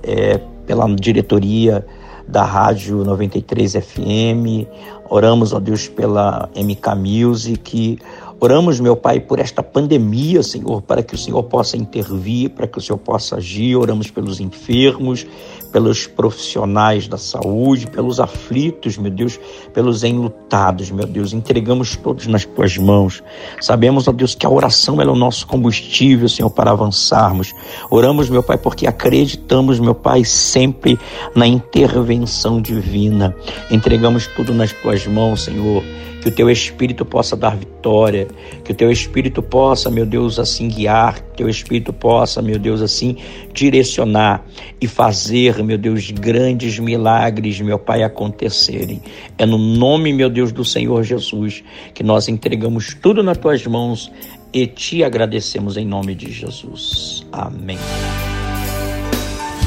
é, 0.03 0.41
pela 0.67 0.89
diretoria 0.95 1.85
da 2.27 2.45
Rádio 2.45 3.05
93 3.05 3.73
FM. 3.75 4.67
Oramos, 5.11 5.53
ó 5.53 5.59
Deus, 5.59 5.89
pela 5.89 6.49
MK 6.55 6.95
Music. 6.95 7.99
Oramos, 8.43 8.81
meu 8.81 8.97
Pai, 8.97 9.21
por 9.21 9.39
esta 9.39 9.63
pandemia, 9.63 10.43
Senhor, 10.43 10.81
para 10.81 11.03
que 11.03 11.15
o 11.15 11.19
Senhor 11.19 11.43
possa 11.43 11.77
intervir, 11.77 12.49
para 12.49 12.67
que 12.67 12.79
o 12.79 12.81
Senhor 12.81 12.97
possa 12.97 13.37
agir. 13.37 13.77
Oramos 13.77 14.11
pelos 14.11 14.41
enfermos, 14.41 15.27
pelos 15.71 16.07
profissionais 16.07 17.09
da 17.09 17.17
saúde, 17.17 17.87
pelos 17.87 18.21
aflitos, 18.21 18.99
meu 18.99 19.11
Deus, 19.11 19.39
pelos 19.73 20.05
enlutados, 20.05 20.91
meu 20.91 21.07
Deus. 21.07 21.33
Entregamos 21.33 21.97
todos 21.97 22.27
nas 22.27 22.45
tuas 22.45 22.77
mãos. 22.77 23.23
Sabemos, 23.61 24.09
ó 24.09 24.13
Deus, 24.13 24.35
que 24.35 24.45
a 24.45 24.51
oração 24.51 25.01
é 25.01 25.07
o 25.07 25.15
nosso 25.15 25.47
combustível, 25.47 26.29
Senhor, 26.29 26.51
para 26.51 26.71
avançarmos. 26.71 27.55
Oramos, 27.91 28.29
meu 28.29 28.43
Pai, 28.43 28.59
porque 28.59 28.87
acreditamos, 28.87 29.79
meu 29.81 29.95
Pai, 29.95 30.25
sempre 30.25 30.99
na 31.35 31.47
intervenção 31.47 32.61
divina. 32.61 33.35
Entregamos 33.71 34.27
tudo 34.27 34.53
nas 34.53 34.73
tuas 34.73 35.07
mãos, 35.07 35.45
Senhor 35.45 35.83
que 36.21 36.29
o 36.29 36.33
teu 36.33 36.51
espírito 36.51 37.05
possa 37.05 37.35
dar 37.35 37.57
vitória, 37.57 38.29
que 38.63 38.73
o 38.73 38.75
teu 38.75 38.91
espírito 38.91 39.43
possa, 39.43 39.91
meu 39.91 40.05
Deus, 40.05 40.39
assim 40.39 40.69
guiar, 40.69 41.19
teu 41.41 41.49
espírito 41.49 41.91
possa, 41.91 42.43
meu 42.43 42.59
Deus, 42.59 42.83
assim 42.83 43.17
direcionar 43.55 44.45
e 44.79 44.87
fazer, 44.87 45.63
meu 45.65 45.79
Deus, 45.79 46.11
grandes 46.11 46.79
milagres, 46.79 47.59
meu 47.63 47.79
Pai, 47.79 48.03
acontecerem. 48.03 49.01
É 49.39 49.47
no 49.47 49.57
nome, 49.57 50.13
meu 50.13 50.29
Deus, 50.29 50.53
do 50.53 50.67
Senhor 50.67 51.03
Jesus 51.03 51.65
que 51.95 52.03
nós 52.03 52.29
entregamos 52.29 52.93
tudo 52.93 53.23
nas 53.23 53.39
tuas 53.39 53.67
mãos 53.67 54.13
e 54.53 54.67
te 54.67 55.03
agradecemos 55.03 55.79
em 55.79 55.87
nome 55.87 56.15
de 56.15 56.31
Jesus. 56.31 57.25
Amém. 57.33 57.79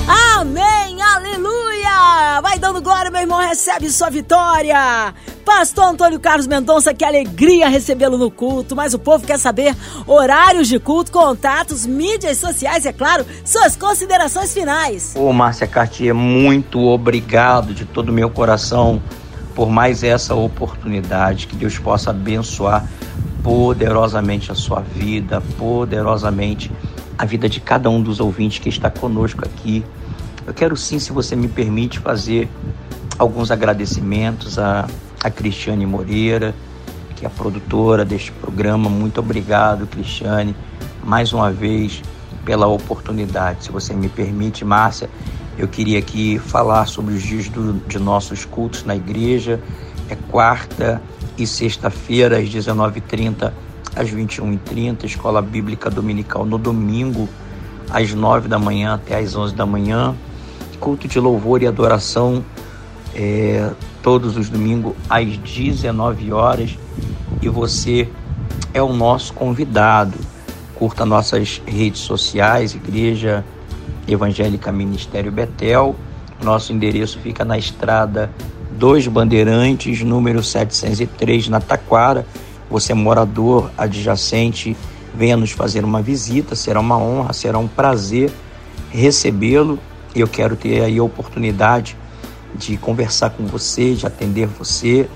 Amém, 0.07 1.01
aleluia! 1.01 1.52
Vai 2.41 2.59
dando 2.59 2.81
glória, 2.81 3.09
meu 3.09 3.21
irmão, 3.21 3.39
recebe 3.39 3.89
sua 3.89 4.09
vitória. 4.09 5.13
Pastor 5.45 5.85
Antônio 5.85 6.19
Carlos 6.19 6.47
Mendonça, 6.47 6.93
que 6.93 7.03
alegria 7.03 7.67
recebê-lo 7.67 8.17
no 8.17 8.29
culto. 8.29 8.75
Mas 8.75 8.93
o 8.93 8.99
povo 8.99 9.25
quer 9.25 9.39
saber 9.39 9.75
horários 10.05 10.67
de 10.67 10.79
culto, 10.79 11.11
contatos, 11.11 11.85
mídias 11.85 12.37
sociais 12.37 12.85
é 12.85 12.93
claro, 12.93 13.25
suas 13.45 13.75
considerações 13.75 14.53
finais. 14.53 15.13
Ô, 15.15 15.31
Márcia 15.31 15.67
Cartier, 15.67 16.13
muito 16.13 16.79
obrigado 16.79 17.73
de 17.73 17.85
todo 17.85 18.09
o 18.09 18.13
meu 18.13 18.29
coração 18.29 19.01
por 19.55 19.69
mais 19.69 20.03
essa 20.03 20.35
oportunidade. 20.35 21.47
Que 21.47 21.55
Deus 21.55 21.77
possa 21.77 22.09
abençoar 22.09 22.87
poderosamente 23.43 24.51
a 24.51 24.55
sua 24.55 24.81
vida, 24.81 25.41
poderosamente 25.57 26.71
a 27.17 27.25
vida 27.25 27.47
de 27.47 27.59
cada 27.59 27.89
um 27.89 28.01
dos 28.01 28.19
ouvintes 28.19 28.59
que 28.59 28.69
está 28.69 28.89
conosco 28.89 29.43
aqui. 29.45 29.83
Eu 30.45 30.53
quero 30.53 30.75
sim, 30.75 30.99
se 30.99 31.11
você 31.11 31.35
me 31.35 31.47
permite, 31.47 31.99
fazer 31.99 32.49
alguns 33.17 33.51
agradecimentos 33.51 34.59
a 34.59 34.87
a 35.23 35.31
Cristiane 35.31 35.85
Moreira, 35.85 36.53
que 37.15 37.23
é 37.23 37.27
a 37.27 37.31
produtora 37.31 38.03
deste 38.03 38.31
programa. 38.33 38.89
Muito 38.89 39.19
obrigado, 39.21 39.87
Cristiane, 39.87 40.53
mais 41.01 41.31
uma 41.31 41.49
vez 41.49 42.01
pela 42.43 42.67
oportunidade. 42.67 43.63
Se 43.63 43.71
você 43.71 43.93
me 43.93 44.09
permite, 44.09 44.65
Márcia, 44.65 45.09
eu 45.57 45.67
queria 45.67 45.97
aqui 45.97 46.37
falar 46.37 46.85
sobre 46.87 47.13
os 47.13 47.23
dias 47.23 47.47
do, 47.47 47.73
de 47.87 47.97
nossos 47.97 48.43
cultos 48.43 48.83
na 48.83 48.95
igreja. 48.95 49.61
É 50.09 50.15
quarta 50.29 51.01
e 51.37 51.47
sexta-feira, 51.47 52.37
às 52.37 52.49
19h30 52.49 53.51
às 53.95 54.09
21h30, 54.09 55.03
Escola 55.03 55.39
Bíblica 55.39 55.87
Dominical 55.87 56.45
no 56.45 56.57
domingo, 56.57 57.29
às 57.91 58.11
9 58.11 58.47
da 58.47 58.57
manhã 58.57 58.95
até 58.95 59.19
às 59.19 59.35
11 59.35 59.53
da 59.53 59.67
manhã. 59.67 60.15
Culto 60.83 61.07
de 61.07 61.17
louvor 61.17 61.63
e 61.63 61.65
adoração 61.65 62.43
é, 63.15 63.71
todos 64.01 64.35
os 64.35 64.49
domingos 64.49 64.93
às 65.09 65.37
19 65.37 66.33
horas 66.33 66.77
e 67.41 67.47
você 67.47 68.09
é 68.73 68.81
o 68.81 68.91
nosso 68.91 69.33
convidado. 69.33 70.19
Curta 70.75 71.05
nossas 71.05 71.61
redes 71.65 72.01
sociais, 72.01 72.75
Igreja 72.75 73.45
Evangélica 74.05 74.73
Ministério 74.73 75.31
Betel. 75.31 75.95
Nosso 76.43 76.73
endereço 76.73 77.17
fica 77.17 77.45
na 77.45 77.57
estrada 77.57 78.29
Dois 78.69 79.07
Bandeirantes, 79.07 80.01
número 80.01 80.43
703, 80.43 81.47
na 81.47 81.61
Taquara. 81.61 82.27
Você 82.69 82.91
é 82.91 82.95
morador 82.95 83.71
adjacente, 83.77 84.75
venha 85.15 85.37
nos 85.37 85.51
fazer 85.51 85.85
uma 85.85 86.01
visita, 86.01 86.57
será 86.57 86.81
uma 86.81 86.97
honra, 86.97 87.31
será 87.31 87.57
um 87.57 87.69
prazer 87.69 88.29
recebê-lo. 88.91 89.79
Eu 90.15 90.27
quero 90.27 90.55
ter 90.55 90.83
aí 90.83 90.99
a 90.99 91.03
oportunidade 91.03 91.97
de 92.55 92.77
conversar 92.77 93.31
com 93.31 93.45
você, 93.45 93.95
de 93.95 94.05
atender 94.05 94.47
você 94.47 95.09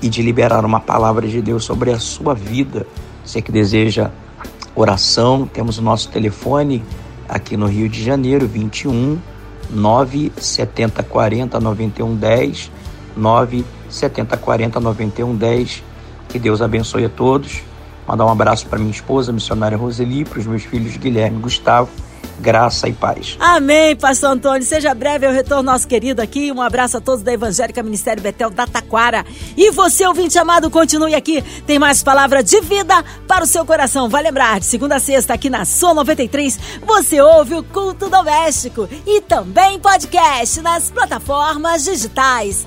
e 0.00 0.08
de 0.08 0.20
liberar 0.20 0.64
uma 0.64 0.80
palavra 0.80 1.28
de 1.28 1.40
Deus 1.40 1.64
sobre 1.64 1.92
a 1.92 1.98
sua 1.98 2.34
vida. 2.34 2.86
Você 3.24 3.40
que 3.40 3.52
deseja 3.52 4.10
oração, 4.74 5.46
temos 5.46 5.78
o 5.78 5.82
nosso 5.82 6.08
telefone 6.08 6.82
aqui 7.28 7.56
no 7.56 7.66
Rio 7.66 7.88
de 7.88 8.02
Janeiro, 8.02 8.48
21 8.48 9.18
970 9.70 11.02
40 11.04 11.60
91 11.60 12.16
10 12.16 12.70
970 13.16 14.36
40 14.36 14.80
91 14.80 15.36
10. 15.36 15.82
Que 16.28 16.38
Deus 16.38 16.60
abençoe 16.60 17.04
a 17.04 17.08
todos. 17.08 17.62
Mandar 18.08 18.26
um 18.26 18.30
abraço 18.30 18.66
para 18.66 18.78
minha 18.80 18.90
esposa, 18.90 19.32
missionária 19.32 19.78
Roseli, 19.78 20.24
para 20.24 20.40
os 20.40 20.46
meus 20.46 20.64
filhos 20.64 20.96
Guilherme 20.96 21.38
e 21.38 21.42
Gustavo 21.42 21.88
graça 22.38 22.88
e 22.88 22.92
paz. 22.92 23.36
Amém, 23.38 23.96
pastor 23.96 24.30
Antônio. 24.30 24.62
Seja 24.62 24.94
breve 24.94 25.26
o 25.26 25.32
retorno 25.32 25.62
nosso 25.62 25.86
querido 25.86 26.20
aqui. 26.20 26.52
Um 26.52 26.60
abraço 26.60 26.96
a 26.96 27.00
todos 27.00 27.22
da 27.22 27.32
Evangélica 27.32 27.82
Ministério 27.82 28.22
Betel 28.22 28.50
da 28.50 28.66
Taquara. 28.66 29.24
E 29.56 29.70
você, 29.70 30.06
ouvinte 30.06 30.38
amado, 30.38 30.70
continue 30.70 31.14
aqui. 31.14 31.42
Tem 31.66 31.78
mais 31.78 32.02
palavra 32.02 32.42
de 32.42 32.60
vida 32.60 33.04
para 33.26 33.44
o 33.44 33.46
seu 33.46 33.64
coração. 33.64 34.08
Vai 34.08 34.22
lembrar, 34.22 34.60
de 34.60 34.66
segunda 34.66 34.96
a 34.96 35.00
sexta, 35.00 35.34
aqui 35.34 35.48
na 35.48 35.64
Sua 35.64 35.94
93, 35.94 36.58
você 36.86 37.20
ouve 37.20 37.54
o 37.54 37.62
Culto 37.62 38.08
Doméstico 38.08 38.88
e 39.06 39.20
também 39.20 39.78
podcast 39.78 40.60
nas 40.60 40.90
plataformas 40.90 41.84
digitais 41.84 42.66